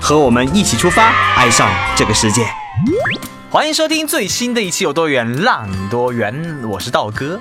[0.00, 2.46] 和我们一起出发，爱上这个世界。
[3.50, 6.32] 欢迎收听最新的一期《有多远浪多远》，
[6.68, 7.40] 我是道哥。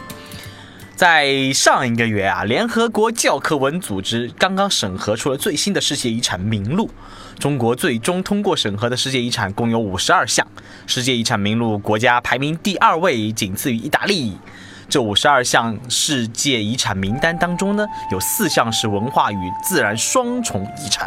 [0.95, 6.89] 在上一个月啊，联合国教科文组织刚刚审核出了最新的世界遗产名录。
[7.37, 10.47] 中国最终通过审核的世界遗产共有五十二项，
[10.87, 14.37] 世界遗产名录国家排名第二位，仅次于意大利。
[14.95, 21.05] 这五十二项世界遗产名单当中呢，有四项是文化与自然双重遗产。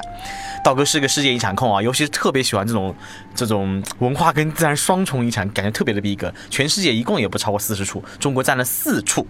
[0.63, 2.95] 道哥是个世界遗产控啊，尤其是特别喜欢这种
[3.35, 6.31] 这种文化跟自然双重遗产，感觉特别的逼格。
[6.51, 9.27] 全世界一共也不超过四十处，中国占了四处。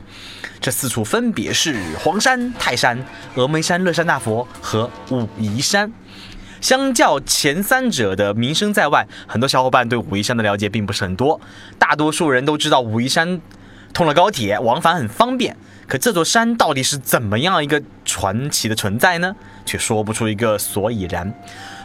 [0.61, 2.99] 这四处分别是黄山、泰山、
[3.37, 5.93] 峨眉山、乐山大佛和武夷山。
[6.61, 11.41] 相较前三者的名声在外，很多小伙伴对武夷山的了解并不是很多。
[11.79, 13.41] 大多数人都知道武夷山。
[13.93, 15.57] 通了高铁，往返很方便。
[15.87, 19.35] 可这座山到底是怎么样一个传奇的存在呢？
[19.65, 21.33] 却说不出一个所以然。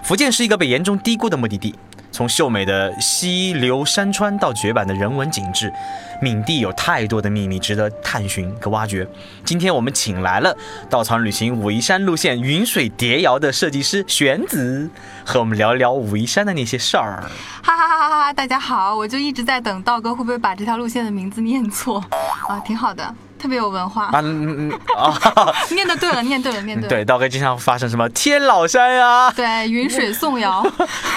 [0.04, 1.74] 福建是一个被严重低估的目的地。
[2.14, 5.74] 从秀美的溪流山川到绝版的人文景致，
[6.22, 9.06] 闽地有太多的秘密值得探寻和挖掘。
[9.44, 10.56] 今天我们请来了
[10.88, 14.88] 稻草旅行武夷山路线云水叠窑的设计师玄子，
[15.26, 17.24] 和我们聊一聊武夷山的那些事儿。
[17.64, 18.34] 哈哈哈哈哈！
[18.34, 22.00] 大家好，我就一直在等道哥会不会把这条路线的名字念错
[22.48, 23.04] 啊，挺好的。
[23.44, 24.22] 特别有文化啊！
[24.24, 26.88] 嗯嗯啊， 念的对了，念对了，念对了。
[26.88, 29.30] 对，道哥经常发生什么天老山呀？
[29.36, 30.66] 对，云水颂谣，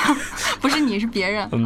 [0.60, 1.48] 不是你是别人。
[1.52, 1.64] 嗯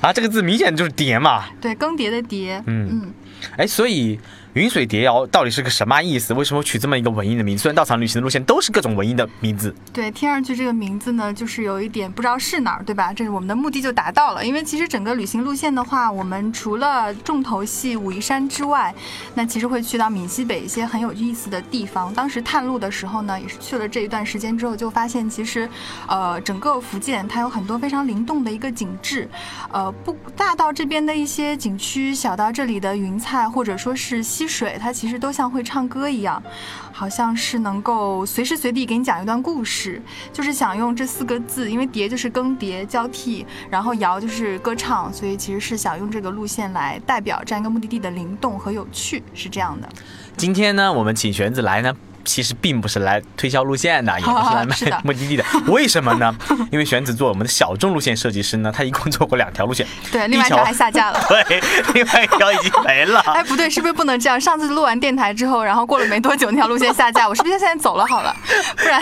[0.00, 1.46] 啊，这个字明显就是叠嘛。
[1.60, 2.62] 对，更迭的迭。
[2.66, 3.14] 嗯嗯，
[3.58, 4.20] 哎，所以。
[4.56, 6.32] 云水叠瑶到底是个什么意思？
[6.32, 7.64] 为什么取这么一个文艺的名字？
[7.64, 13.12] 虽然稻草旅行的路线都是各种文艺的名字，对，听上去这个名字呢，就是有一点不知道是哪儿，对吧？
[13.12, 14.42] 这是我们的目的就达到了。
[14.42, 18.94] 因为其实整个旅行路线的话，我们除了重头戏武夷山之外，
[19.34, 22.10] 那其实会去到闽西北一些很有意思的地方。
[22.14, 25.68] 当时探路的时候呢，也是去了这一段时间之后，就发现其实，
[26.08, 29.28] 呃，整个福建它有很多非常灵动的一个景致，
[29.70, 36.42] 呃，不大到这边的一些景区，小到这里的云彩或者说是西水，它其实都像会唱歌一样，
[36.92, 40.00] 好像是能够随时随地给你讲一段故事。
[40.32, 49.88] 就是想用这四个字，因为叠就是更迭交替，然后摇就是歌唱，所以其实是想用这个路线来代表这样一个目的地的灵动和有趣，是这样的。
[50.36, 51.94] 今天呢，我们请玄子来呢。
[52.26, 55.44] 其实并不是来推销路线的， 也不是来卖 目的地的。
[55.68, 56.34] 为什么呢？
[56.70, 61.24] 因为玄子做我们的小众路线设计师呢，他一共做过两条路线，对，另外一条还下架了。
[61.28, 61.60] 对，
[61.94, 63.20] 另外一条已经没了。
[63.20, 64.38] 哎，不对，是不是不能这样？
[64.40, 68.34] 上次录完电台之后，然后过了没多久，那条路线下架，我是不是现在走了好了？
[68.76, 69.00] 不然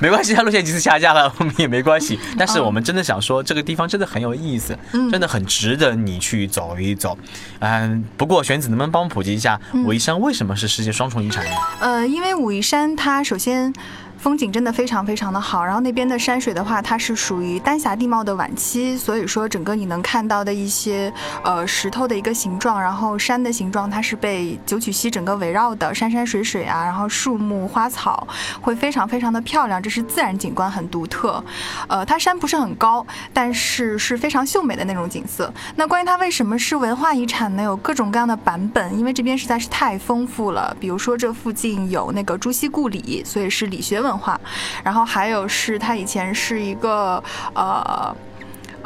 [0.00, 2.18] 没关系，他路线几次下架了，我们也没关系。
[2.38, 4.76] 但是我们真的想说，这个地方真的很有意思，
[5.10, 7.16] 真的很值得你去走一走。
[7.60, 11.50] 嗯，不过玄子能不能帮我普及一下武夷山为什么是世界双重遗产呢？
[11.80, 13.24] 呃，因为武夷山它。
[13.24, 13.72] 首先。
[14.18, 21.12] 风景真的非常非常的好，然后那边的山水的话，它是属于丹霞地貌的晚期，所以说整个你能看到的一些
[21.44, 28.26] 呃石头的一个形状，然后山的形状，它是被九曲溪整个围绕的山山水水啊，然后树木花草
[28.60, 31.44] 会非常非常的漂亮，这是自然景观很独特。
[31.86, 35.52] 呃，它山不是很高，但是是非常秀美的那种景色。
[35.76, 37.62] 那关于它为什么是文化遗产呢？
[37.62, 40.74] 有各种各样的版本，因为这边实在是太丰富了。
[40.80, 44.05] 比如说这附近有那个朱熹故里，所以是理学。
[44.06, 44.40] 文化，
[44.82, 47.22] 然后还有是他以前是一个
[47.54, 48.14] 呃。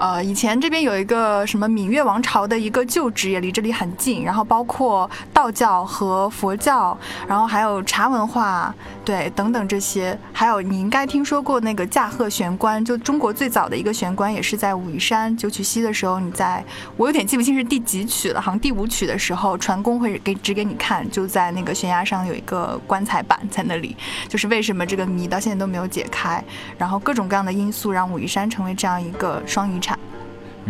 [0.01, 4.25] 呃，以前这边有一个什么闽越王朝的一个旧址，也离这里很近。
[4.25, 6.97] 然后包括道教和佛教，
[7.29, 8.75] 然后还有茶文化，
[9.05, 10.19] 对，等等这些。
[10.33, 16.19] 还有你应该听说过那个驾鹤玄关，就中国最早的一个玄关，也是在武夷山九曲溪的时候。
[16.19, 16.65] 你在
[16.97, 23.95] 我有点记不清是第几曲了，好像第五曲的时候，船工会给指给你看，就在那个悬崖上有一个棺材板在那里。
[24.29, 26.43] 就是为什么这个谜到现在都没有解开，
[26.79, 29.90] 然后各种各样的因素让武夷山成为这样一个双遗产。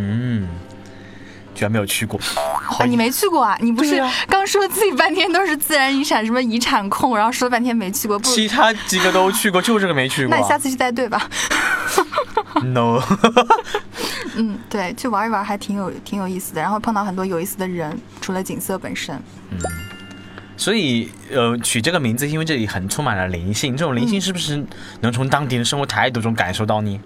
[0.01, 0.49] 嗯，
[1.55, 2.19] 居然没有去过
[2.79, 2.85] 啊！
[2.87, 3.57] 你没去过啊？
[3.61, 8.19] 你不是刚说自己半天都是自然遗产什么遗产控，然后说了半天没去过。
[8.21, 10.35] 其他几个都去过，就这个没去过。
[10.35, 11.29] 那你下次去带队吧。
[12.65, 13.01] No。
[14.37, 19.15] 嗯，对，去玩一玩还挺有挺有意思的，然后碰到很多有意思的人，除了景色本身。
[19.51, 19.59] 嗯，
[20.57, 23.77] 所以呃，取这个名字，因为这里很充满了灵性。
[23.77, 24.65] 这种灵性是不是
[25.01, 27.01] 能从当地人生活态度中感受到呢？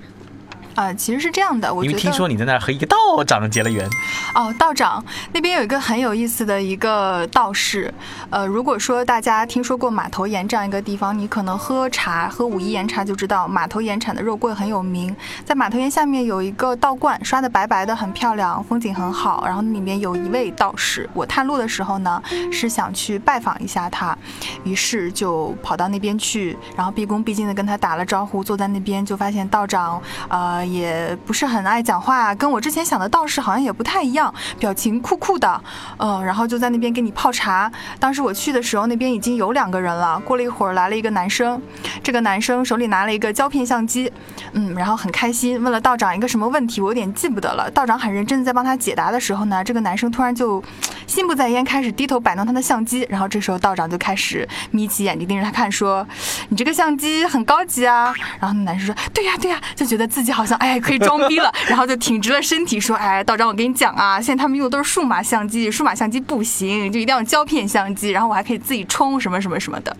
[0.74, 3.88] 啊，其实是这样的，我因为听说你在那儿和一个道长结了缘。
[4.34, 7.92] 哦，道长那边有一个很有意思的一个道士。
[8.30, 15.14] 呃，如果说大家听说过马头岩这样一个地方，你可能喝茶喝武夷岩茶就知道马头岩产的肉桂很有名。
[15.44, 19.44] 在马头岩下面有一个道观，刷的白白的，很漂亮，风景很好。
[19.46, 22.20] 然后里面有一位道士，我探路的时候呢，
[22.50, 24.16] 是想去拜访一下他，
[24.64, 35.62] 于是就跑到那边去，然后毕恭毕敬的跟他打了招呼，坐在那边就发现道长，呃，也不是很爱讲话，跟我之前想的道士好像也不太一样，表情酷酷的，
[35.98, 37.70] 嗯，然后就在那边给你泡茶。
[37.98, 40.18] 当时我去的时候，那边已经有两个人了。
[40.20, 41.60] 过了一会儿，来了一个男生，
[42.02, 44.10] 这个男生手里拿了一个胶片相机，
[44.52, 47.70] 嗯，然后很开心，问了道长一个什么问题，我有点记不得了。
[47.70, 50.62] 道长很认真的在帮他解答的时候呢，这个男生突然就
[51.06, 53.06] 心不在焉，开始低头摆弄他的相机。
[53.10, 56.06] 然后这时候道长就开始眯起眼睛盯着他看，说
[56.48, 68.10] ：“你这个相机很高级啊。”然后那男生说：“对呀，对呀。”就觉得自己好像哎可以装逼了，然后就挺直了身体说：“哎，道长，我跟你讲啊，现在他们用的都是数码相机，数码相机不行，就一定要胶片相机。
[68.10, 69.96] 然后我还可以自己冲什么什么什么的。”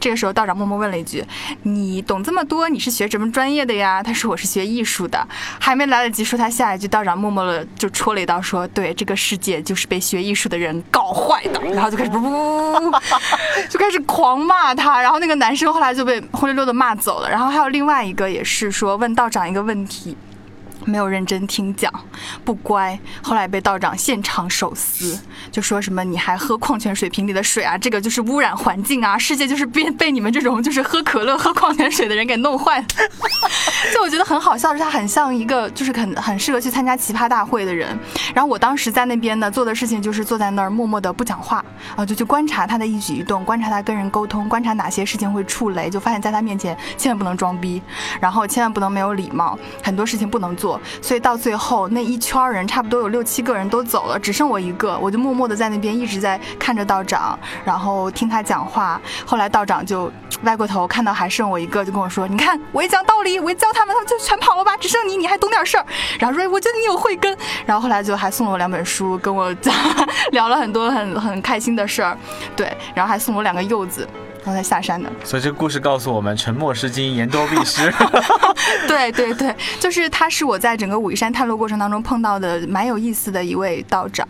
[0.00, 1.24] 这个时候道长默默问了一句
[1.62, 2.68] ：“你懂这么多？
[2.68, 5.26] 你是学什么专业的呀？”他说：“我是学艺术的。”
[5.58, 12.92] 还没来得及说他下一句，道长默默的就戳了一刀，说：“对，这个世界就是被学艺术的人搞坏的。”然后就开始呜，
[13.68, 15.00] 就开始狂骂他。
[15.02, 17.28] 然后那个男生后来就被灰溜溜的骂走了。
[17.28, 20.16] 然后还有另外一个也是说问道长一个问题。
[20.84, 21.92] 没有认真听讲，
[22.44, 25.18] 不乖，后来被道长现场手撕，
[25.50, 32.86] 就说什么你还喝矿泉水瓶里的水啊，这个就是污染环境啊，世界就是被被你们这种 就是喝可乐、喝矿泉水的人给弄坏了。
[33.92, 37.98] 就我觉得很好笑，是他很像一个就是很很适合去参加奇葩大会的人。
[38.34, 41.64] 然后我当时在那边呢，做的事情就是坐在那儿默默的不讲话，
[41.96, 47.80] 啊，就去观察他的一举一动，观察他跟人沟通，观察哪些事情会触雷，就发现在他面前千万不能装逼，
[48.20, 50.67] 然后千万不能没有礼貌，很多事情不能做。
[51.00, 59.00] 所以到最后那一圈人差不多有六七个人都走了，只剩我一个，我就默默的在那边一直在看着道长，然后听他讲话。
[59.24, 60.10] 后来道长就
[60.42, 64.76] 歪过头看到还剩我一个，就跟我说：“你看我一讲道理，我一教他们，他们就全跑了吧？
[64.76, 65.86] 只剩你，你还懂点事儿。”
[66.18, 69.74] 然后说：“我觉得你有慧根。”然后后来就还送了我两本书，跟我讲
[70.32, 72.16] 聊了很多很很开心的事儿，
[72.56, 74.08] 对，然后还送我两个柚子。
[74.44, 77.92] 然后才下山的，所以这个故事告诉我们：沉默是金，言多必失。
[78.88, 84.26] 对对对，就是他是我在整个武夷山探路过程当中碰到的蛮有意思的一位道长。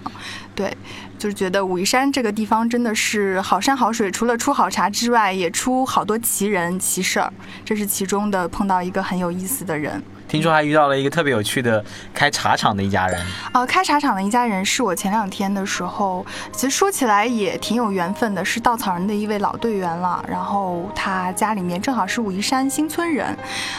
[0.54, 0.76] 对，
[1.18, 7.32] 就是觉得武夷山这个地方真的是好山好水，除了出好茶之外，也出好多奇人奇事儿。
[7.64, 10.02] 这是其中的碰到一个很有意思的人。
[10.28, 11.82] 听说还遇到了一个特别有趣的
[12.12, 13.18] 开茶厂的一家人。
[13.52, 20.22] 呃，开茶厂的一家人是我前两天的时候，其实说起来也挺有缘分的，是稻草人的一位老队员了。
[20.28, 23.34] 然后他家里面正好是武夷山新村人，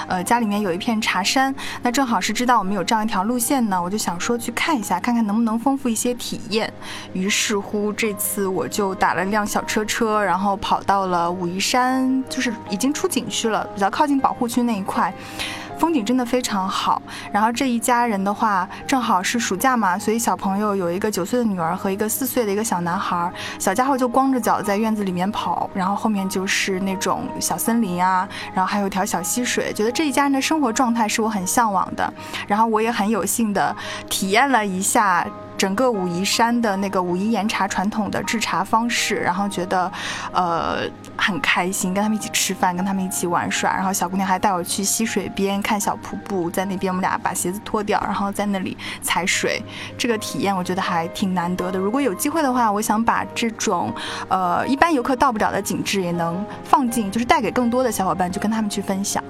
[0.08, 1.54] 呃，家里面有一片茶山，
[1.84, 6.72] 那正好是知道我们有这样一条路线呢，我就想说去看一下，看看能不能丰富一些体验。
[7.14, 15.14] 于是乎，这次我就打了辆小车车，然后跑到了武夷山，就是已经出景区了，比较靠近保护区那一块。
[15.80, 32.14] 风景真的非常好，然后这一家人的话，正好是暑假嘛，所以小朋友有一个九岁的女儿和一个四岁的一个小男孩，小家伙就光着脚在院子里面跑，然后后面就是那种小森林啊，然后还有一条小溪水，觉得这一家人的生活状态是我很向往的，
[32.46, 33.74] 然后我也很有幸的
[34.10, 35.26] 体验了一下。
[35.60, 39.92] 整个武夷山的那个武夷岩茶传统的制茶方式，然后觉得，
[40.32, 49.62] 呃，很开心，跟他们一起吃饭，跟他们一起玩耍，然后小姑娘还带我去溪水边看小瀑布，在那边我们俩把鞋子脱掉，然后在那里踩水，
[49.98, 51.78] 这个体验我觉得还挺难得的。
[51.78, 53.94] 如果有机会的话，我想把这种，
[54.30, 59.22] 呃，一般游客到不了的景致也能放进，就是带给更多的小伙伴，就跟他们去分享。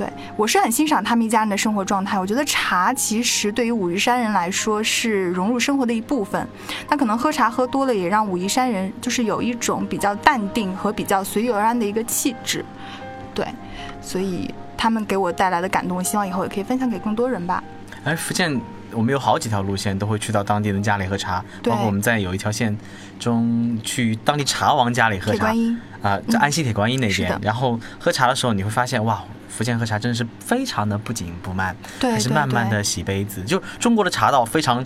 [0.00, 2.18] 对我是很欣赏他们一家人的生活状态。
[2.18, 6.48] 我觉得茶其实对于武夷山人来说是融入生活的一部分。
[6.88, 12.64] 那可能喝茶喝多了，也让武夷山人就是有一种比较淡定和比较随遇而安的一个气质。
[13.34, 13.46] 对，
[14.00, 17.62] 所以他们给我带来的感动，希望以后也可以分享给更多人吧。
[18.04, 18.58] 哎，福建
[18.92, 22.76] 我们有好几条路线都会去到当地的家里喝茶，包括我们在有一条线
[23.18, 25.38] 中去当地茶王家里喝茶。
[25.38, 29.22] 铁观音啊，在安溪铁观音那边，然后喝茶的时候你会发现哇。
[29.50, 33.42] 福建喝茶真的是非常的不紧不慢，对还是慢慢的洗杯子。
[33.42, 34.82] 就中国的茶道非常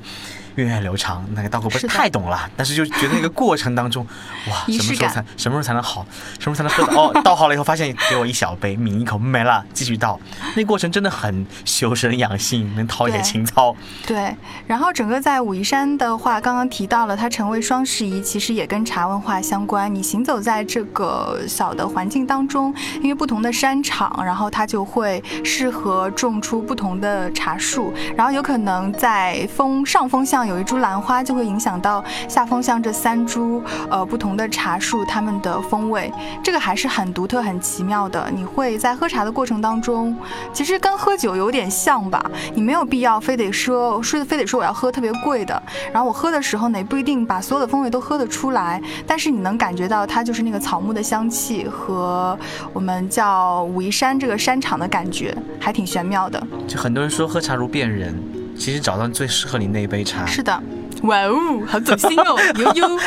[0.57, 4.07] 源远流长，那个道哥不是太懂了，但是就觉得那个过程当中，
[4.49, 6.07] 哇，什么时候才什么时候才能好，
[6.39, 7.03] 什么时候才能喝到？
[7.03, 10.19] 哦，倒好了以后发现给我一小杯，抿一口没了，继续倒。
[10.57, 13.77] 那过程真的很修身养性，能陶冶情操。
[14.07, 14.35] 对，
[14.67, 19.93] 然后整个在武夷山的话，刚刚提到了它成为双十一，其实也跟茶文化相关。
[19.95, 38.31] 你行走在这个个小的环境当中，因为不同的山场，然后它就会适合种出不同的茶树，然后有可能在风上风向有一株兰花，就会影响到下风向这三株呃不同的茶树它们的风味，这个还是很独特、很奇妙的。
[38.35, 40.17] 你会在喝茶的过程当中，
[40.53, 42.25] 其实跟喝酒有点像吧，
[42.55, 52.39] 你没有必要非得说说非得说我要喝特别贵的，然后我喝的时候呢，也不一定把所有的风味都喝得出来，但是你能感觉到它就是那个草木的香气和
[52.73, 56.45] 我们叫武夷山这个山场的感觉，还挺玄妙的。
[56.67, 58.15] 就很多人说喝茶如辨人，
[58.57, 60.25] 其实找到最适合你那一杯茶。
[60.27, 60.63] 是的，
[61.03, 62.99] 哇哦，好走心哦， 悠悠。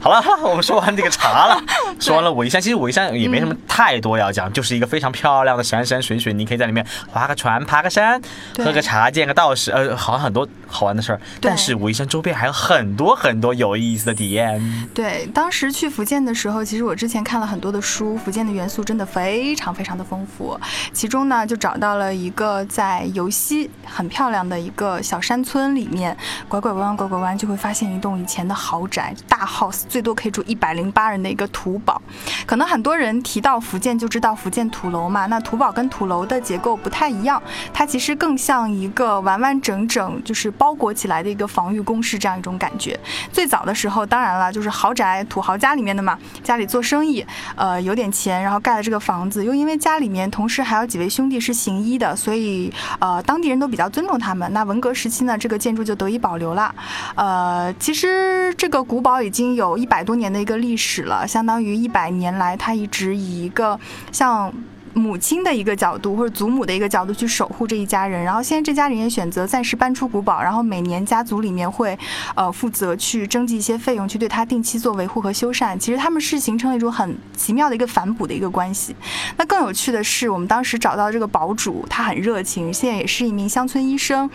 [0.00, 1.62] 好了，我们说完这个茶了，
[1.98, 2.60] 说完了武夷山。
[2.60, 8.20] 其实武夷山也没什么太多要讲，就是一个非常漂亮的山山水水，你可以在里面划个船、爬个山、
[8.56, 11.20] 喝个茶、见个道士，呃，好像很多好玩的事儿。
[11.40, 14.88] 但是武夷山周边还有很多很多有意思的体验。
[14.94, 20.58] 对，当时去福建的时候，其实我之前看了很多的书，福建的元素真的非常非常的丰富。
[20.92, 26.16] 其中呢，就找到了一个在游溪很漂亮的一个小山村里面，
[26.48, 29.14] 拐拐弯拐拐弯就会发现一栋以前的豪宅。
[29.28, 32.00] 大 house 最多可以住一百零八人的一个土堡，
[32.46, 37.42] 可能很多人提到福建就知道福建土楼嘛，那土堡跟土楼的结构不太一样，
[37.72, 42.98] 它其实更像一个完完整整就是包裹起来的一个防御工事这样一种感觉。
[43.32, 47.24] 最早的时候，当然了，就是豪宅土豪家里面的嘛，家里做生意，
[47.56, 54.52] 呃，有点钱，然后盖了这个房子，又因为家里面同时还有几位兄弟是行医的，所以呃，当地人都比较尊重他们。
[54.52, 56.74] 那文革时期呢，这个建筑就得以保留了。
[57.14, 59.18] 呃，其实这个古堡。
[59.18, 63.78] 已经有一百多年的一个历史了，相当于一百年来，它一直以一个
[64.12, 64.52] 像。
[64.98, 71.96] 母亲的一个角度，或者祖母的一个角度去守护这一家人，然后现在这家人也选择暂时搬出古堡，然后每年家族里面会，
[72.34, 75.78] 呃，负责去征集一些费用，去对他定期做维护和修缮。
[75.78, 78.94] 其实他们是形成了一种很奇妙的一个反哺的一个关系。
[79.36, 84.28] 那更有趣的是，我们当时找到这个堡主，他很热情，现在也是一名乡村医生。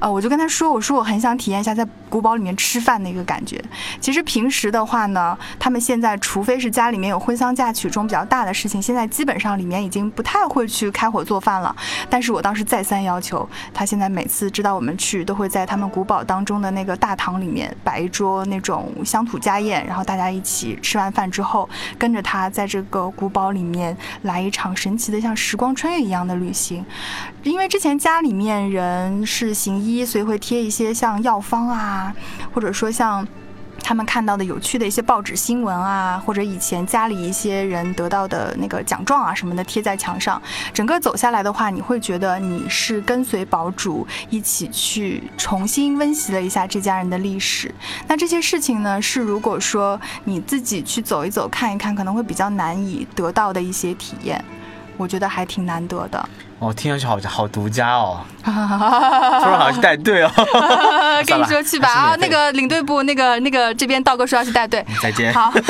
[0.00, 3.62] 呃，我就跟他说，我说我很想体验一下在古堡里面吃饭的一个感觉。
[4.00, 10.05] 其实平时的话呢，他们现在除非是家里面有婚丧嫁娶中比较大的事情，现在基本上里面已经。
[10.10, 11.74] 不太会去开火做饭了，
[12.08, 26.84] 但是我当时再三要求他，现在每次知道我们去，都会在他们古堡当中的那个大堂里面摆一桌那种乡土家宴，然后大家一起吃完饭之后，跟着他在这个古堡里面来一场神奇的像时光穿越一样的旅行。
[27.42, 32.14] 因为之前家里面人是行医，所以会贴一些像药方啊，
[32.52, 33.26] 或者说像。
[33.86, 40.42] 他们看到的有趣的一些报纸新闻啊，或者以前家里一些人得到的那个奖状啊什么的贴在墙上，
[40.74, 47.72] 整个走下来的话，你会觉得你是跟随堡主一起去重新温习了一下这家人的历史。
[48.08, 54.44] 那这些事情呢，是如果说你自己去走一走看一看，可能会比较难以得到的一些体验，
[54.96, 56.28] 我觉得还挺难得的。
[56.58, 60.30] 哦，听上去好好独家哦， 突然好像是带队哦。
[61.26, 65.32] 跟你说去吧啊，那个领队部，那个那个这边道哥说要去带队，再见。
[65.34, 65.52] 好。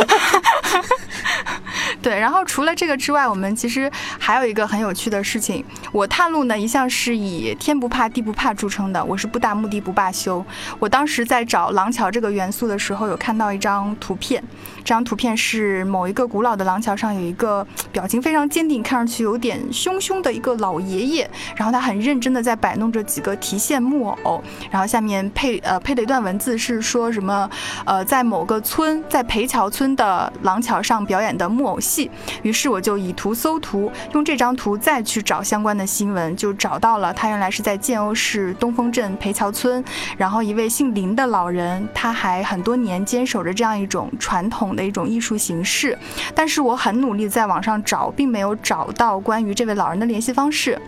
[2.06, 5.64] 对，然后除了这个之外，我们其实还有一个很有趣的事情。
[5.90, 10.46] 我探路呢，一向是以天不怕地不怕著称的，我是不达目的不罢休。
[10.78, 14.40] 我当时在找廊桥这个元素的时候，有看到一张图片，
[14.84, 27.50] 这张图片是某一个古老的廊桥上有一个表情非常坚定，看上去有点凶凶的一个老爷爷，然后他很认真的在摆弄着几个提线木偶，然后下面配呃配了一段文字是说什么
[27.84, 31.95] 呃在某个村在裴桥村的廊桥上表演的木偶戏。
[32.42, 39.84] 于是我就以图搜图，用这张图再去找相关的新闻，就找到了他原来是在建瓯市东风镇裴桥村，
[40.16, 45.96] 然后一位姓林的老人，他还很多年坚守着这样一种传统的一种艺术形式，
[46.34, 50.80] 但是我很努力在网上找，并没有找到关于这位老人的联系方式。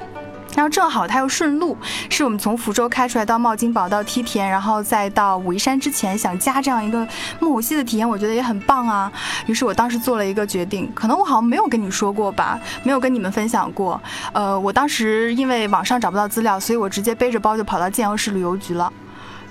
[0.55, 1.77] 然后正好它又顺路，
[2.11, 7.07] 是我们从福州开出来到茂金堡到梯田，然后再到武夷山之前，想加这样一个
[7.39, 9.11] 木偶戏的体验，我觉得也很棒啊。
[9.47, 14.01] 于是我当时做了一个决定，可能我好像没有跟你说过吧，没有跟你们分享过。
[14.33, 18.93] 呃，我当时因为网上找不到资料，所以我直接背着包就跑到建阳市旅游局了。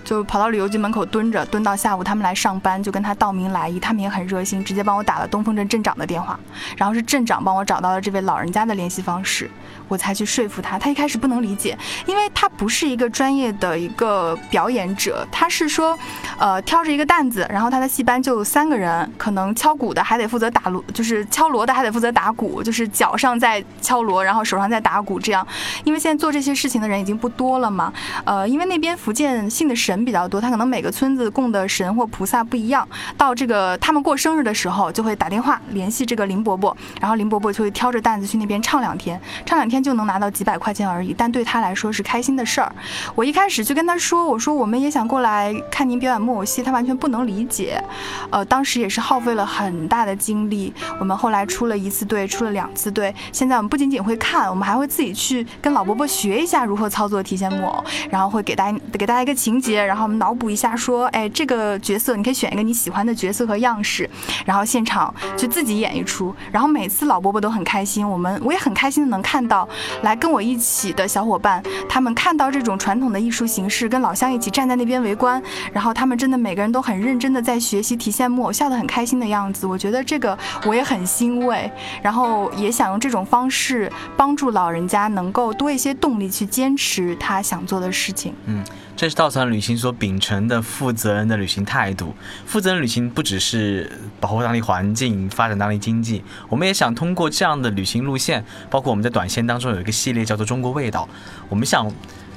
[0.08, 3.78] 就跑到旅游局门口蹲着，蹲到下午他们来上班，就跟他道明来意。
[3.78, 6.40] 他们也很热心，直接帮我打了东风镇镇长的电话，
[6.78, 9.52] 然后是镇长帮我找到了这位老人家的联系方式，
[9.90, 10.80] 我才去说服他。
[10.80, 16.00] 他一开始不能理解，因为他不是一个专业的一个表演者，他是说，
[16.40, 25.46] 呃，挑着一个担子，然后他的戏班就三个人，可能敲鼓的还得负责打锣，就是敲锣的还得负责打鼓，就是脚上在敲锣，然后手上在打鼓这样。
[25.84, 27.92] 因为现在做这些事情的人已经不多了嘛，
[28.24, 29.97] 呃，因为那边福建信的神。
[29.98, 32.88] 神比较多，他可能每个村子供的神或菩萨不一样。
[33.18, 42.72] 到这个他们过生日的时候，就会打电话联系这个林伯伯，然后林伯伯就会挑着担子去那边唱两天，唱两天就能拿到几百块钱而已，但对他来说是开心的事儿。
[43.16, 47.84] 我一开始就跟他说：“我说我们也想过来看您表演木偶戏。”他完全不能理解。
[48.30, 50.72] 呃，当时也是耗费了很大的精力。
[51.00, 53.14] 我们后来出了一次队，出了两次队。
[53.32, 64.10] 现在我们不仅仅会看，我们还会自己去跟老伯伯学一下如何操作提线木偶，然后会给大家给大家一个情节，然后我们脑补一下，说：“哎，这个角色你可以选一个你喜欢的角色和样式，
[64.46, 69.68] 然后现场就自己演一出。”然后每次老伯伯都很开心，我们我也很开心的能看到
[70.04, 75.42] 来跟我一起的小伙伴，他们看到这种传统的艺术形式，跟老乡一起站在那边围观，
[75.72, 79.66] 然后他们真的每个人都很认真的在学习提线木偶，笑得很开心的样子。
[79.66, 88.34] 我觉得这个我也很欣慰，然后也想用这种方式帮助老人家能够多一些动力去坚持他想做的事情。
[88.46, 88.64] 嗯。
[88.98, 92.16] 这是稻草人旅行所秉承的负责任的旅行态度。
[92.48, 101.08] 负责任旅行不只是保护当地环境、发展当地经济，我们也想通过这样的旅行路线，包括我们在短线当中有一个系列叫做《中国味道》，
[101.48, 101.88] 我们想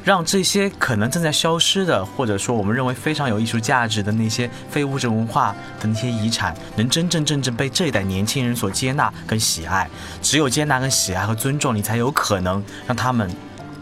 [0.05, 9.88] 让这些可能正在消失的，或者说我们认为非常有艺术价值的那些非物质文化的那些遗产，能真真正正被这一代年轻人所接纳跟喜爱。
[10.21, 13.31] 只有接纳跟喜爱和尊重，你才有可能让他们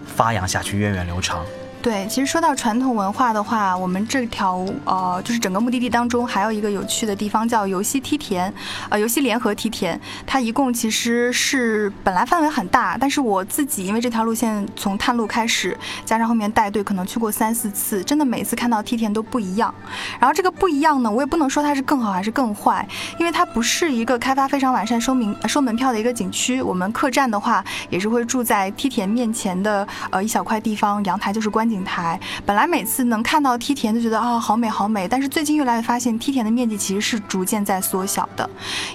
[0.06, 1.44] 发扬下去，源远流长。
[1.80, 8.52] 对，其实说到传统文化的话，我们这条呃，就是整个目的地当中还有一个有趣的地方叫游戏梯田，
[8.88, 19.72] 呃，游戏联合梯田，它一共其实是本来范围很大，但是我自己因为这条路线从探路开始，加上后面带队可能去过三四次，真的每次看到梯田都不一样。
[20.18, 22.86] 然后这个不一样呢，我也不能说它是更好还是更坏，
[23.18, 26.60] 因为它不是一个开发非常完善、收名收门票的一个景区。
[26.60, 31.67] 我们客栈的话也是会住在梯田面前的呃一小块地方，阳台就是观。
[31.68, 38.48] 景台本来每次能看到梯田就觉得啊好美好美，但是最近越来越发现梯田的面积其实是逐渐在缩小的。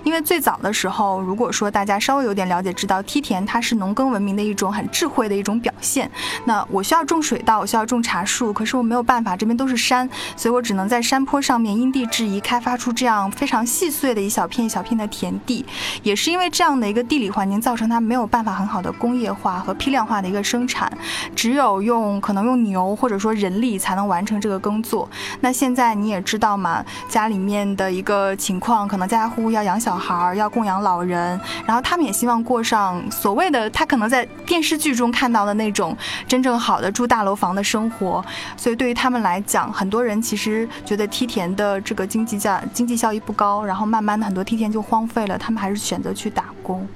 [0.04, 6.10] 因为最早的时候，如果说大家稍微有点了解，知道梯田它是农耕文明的一种很智慧的一种表现。
[6.46, 15.66] 那我需要种水稻，我需要种茶树，可是我没有办法，这边都是山，所以我只能在山坡上面因地制宜开发出这样非常细碎的一小片一小片的田地。
[16.02, 20.92] 也是因为这样的一个地理环境，造成它没有办法很好的工业化和批量化的一个生产，
[21.36, 22.63] 只有用可能用。
[22.64, 25.08] 牛或者说人力才能完成这个耕作。
[25.42, 35.96] 那现在你也知道嘛，家里面的一个情况，可能家家户户要养小孩，要供养老人，然后他们也希望过上所谓的他可能在电视剧中看到的那种
[36.28, 38.24] 真正好的住大楼房的生活。
[38.56, 46.88] 所以对于他们来讲，很多人其实觉得梯田的这个经济价经济效益不高，然后慢慢的很多梯田就荒废了，他们还是选择去打工。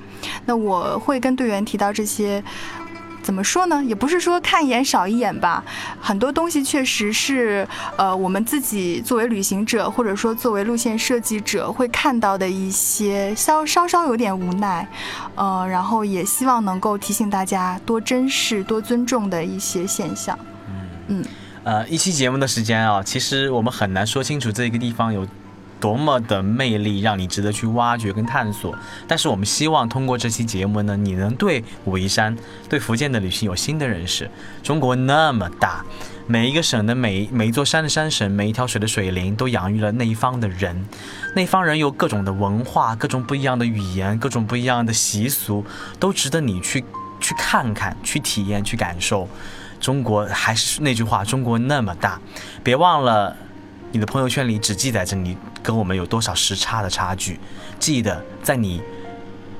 [0.45, 2.43] 那我会跟队员提到这些。
[3.27, 3.83] 怎么说呢？
[3.83, 5.61] 也不是说看一眼少一眼吧，
[5.99, 14.87] 很多东西确实是，呃，我们自己作为旅行者，或者说作为路线设计者会看到的一些稍稍稍有点无奈，
[15.35, 20.39] 呃，然后也希望能够提醒大家多珍视、多尊重的一些现象。
[20.69, 21.25] 嗯嗯，
[21.65, 25.27] 呃，一期节目的时间啊，其实我们很难说清楚这个地方有。
[25.79, 28.75] 多么的魅力，让你值得去挖掘跟探索。
[29.07, 32.35] 但是我们希望通过这期节目呢，你能对武夷山、
[32.69, 34.29] 对福建的旅行有新的认识。
[34.63, 35.83] 中国那么大，
[36.25, 40.85] 每一个省的每每一座山的山神，每一条水的水灵，都养育了那一方的人。
[41.35, 45.63] 那方人有各种的文化，各种不一样的语言，各种不一样的习俗，
[45.99, 46.83] 都值得你去
[47.19, 49.27] 去看看、去体验、去感受。
[49.79, 52.19] 中国还是那句话，中国那么大，
[52.63, 53.35] 别忘了。
[53.91, 57.39] 你的朋友圈里只记载着你跟我们有多少时差的差距，
[57.79, 58.81] 记得在你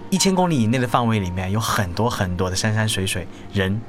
[0.10, 3.80] 一千公里以内的范围里面有很多很多的山山水水人，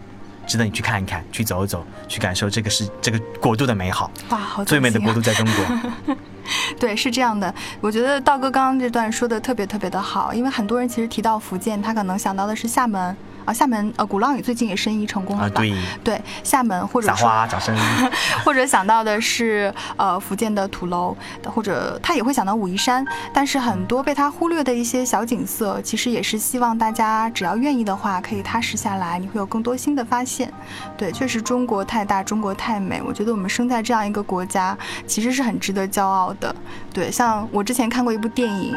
[0.46, 4.11] 值得你去看一看，去走一走，去感受这个是这个国度的美好。
[4.31, 6.16] 哇，好最美的国度在中国。
[6.81, 7.53] 对，是这样的。
[7.81, 13.16] 我觉得道哥刚刚这段说的特别特别的好，因为很多人其实提到福建，他可能想到的是厦门。
[13.48, 15.62] 啊，厦门呃，鼓浪屿最近也申遗成功了吧？
[15.62, 15.72] 对，
[16.04, 17.11] 对，厦门或者
[18.44, 23.02] 或者想到的是呃福建的土楼，或者他也会想到武夷山。
[23.32, 30.52] 但是很多被他忽略的一些小景色，其实也是希望大家只要愿意的话，可以踏实下来，你会有更多新的发现。
[30.98, 36.54] 对，确实中国太大，中国太美，我觉得我们生在这样一个国家，其实是很值得骄傲的。
[36.92, 38.76] 对，像我之前看过一部电影，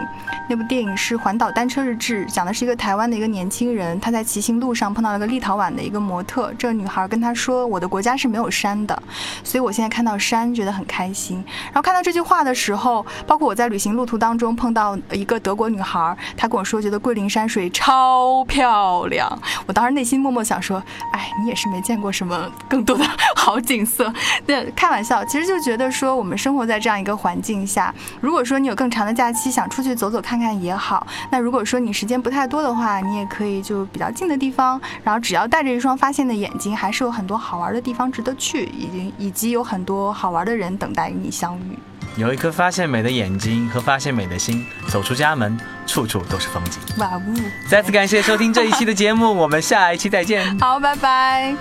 [0.50, 4.61] 那部电影是《环岛单车日志》，讲的是一个台湾的一个年轻人，他在骑行。
[4.62, 9.04] 路上碰到了个立陶宛的一个模特，这女孩跟他说：“我的国家是没有山的，
[9.44, 19.28] 所以我现在看到山觉得很开心。”然后看到这句话的时候，包括我在旅行路途当中碰到一个德国女孩，她跟我说觉得桂林山水超漂亮，
[19.66, 23.04] 我当时内心默默想说：“哎，你也是没见过什么更多的
[23.36, 24.14] 好景色。”
[24.46, 41.80] 对，开玩笑，其实就觉得说我们生活在这样一个环境下，如果说你有更长的假期想出去走走看看也好，那如果说你时间不太多的话，你也可以就比较近的地方，然后只要带着一双发现的眼睛，还是有很多好玩的地方值得去，以及以及有很多好玩的人等待与你相遇。
[42.18, 46.80] 有一颗发现美的眼睛和发现美的心，走出家门，处处都是风景。
[46.98, 47.34] 哇呜！
[47.70, 50.46] 再次感谢收听这一期的节目，我们下一期再见。
[50.60, 51.56] 好，拜拜。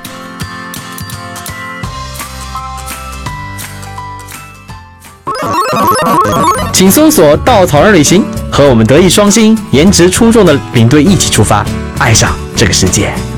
[6.73, 11.65] 请搜索“稻草人旅行”，和我们德艺双馨、颜值出众的领队一起出发，
[11.99, 13.30] 爱上这个世界。